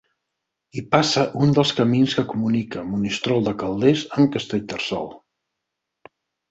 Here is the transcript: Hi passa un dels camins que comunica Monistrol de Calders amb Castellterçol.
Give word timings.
Hi 0.77 0.81
passa 0.95 1.25
un 1.41 1.53
dels 1.59 1.73
camins 1.81 2.17
que 2.21 2.25
comunica 2.33 2.87
Monistrol 2.95 3.47
de 3.51 3.55
Calders 3.65 4.09
amb 4.19 4.35
Castellterçol. 4.39 5.11